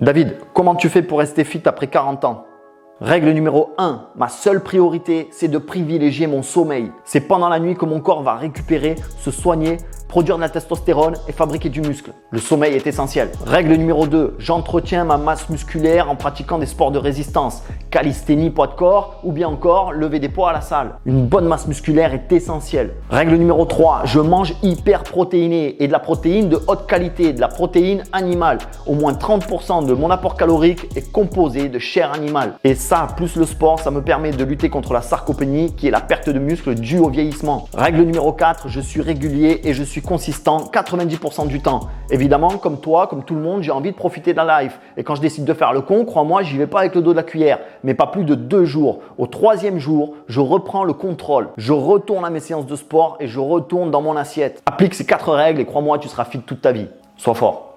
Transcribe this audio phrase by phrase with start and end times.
[0.00, 2.46] David, comment tu fais pour rester fit après 40 ans?
[3.02, 6.90] Règle numéro 1, ma seule priorité, c'est de privilégier mon sommeil.
[7.04, 9.76] C'est pendant la nuit que mon corps va récupérer, se soigner,
[10.10, 12.10] produire de la testostérone et fabriquer du muscle.
[12.32, 13.30] Le sommeil est essentiel.
[13.46, 17.62] Règle numéro 2, j'entretiens ma masse musculaire en pratiquant des sports de résistance,
[17.92, 20.96] calisthénie, poids de corps ou bien encore lever des poids à la salle.
[21.06, 22.94] Une bonne masse musculaire est essentielle.
[23.08, 27.40] Règle numéro 3, je mange hyper protéiné et de la protéine de haute qualité, de
[27.40, 28.58] la protéine animale.
[28.86, 32.54] Au moins 30% de mon apport calorique est composé de chair animale.
[32.64, 35.92] Et ça, plus le sport, ça me permet de lutter contre la sarcopénie qui est
[35.92, 37.68] la perte de muscle due au vieillissement.
[37.74, 41.80] Règle numéro 4, je suis régulier et je suis consistant 90% du temps.
[42.10, 44.78] Évidemment, comme toi, comme tout le monde, j'ai envie de profiter de la life.
[44.96, 47.12] Et quand je décide de faire le con, crois-moi, j'y vais pas avec le dos
[47.12, 49.00] de la cuillère, mais pas plus de deux jours.
[49.18, 51.48] Au troisième jour, je reprends le contrôle.
[51.56, 54.62] Je retourne à mes séances de sport et je retourne dans mon assiette.
[54.66, 56.88] Applique ces quatre règles et crois-moi, tu seras fit toute ta vie.
[57.16, 57.69] Sois fort.